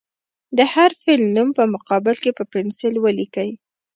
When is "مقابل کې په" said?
1.73-2.43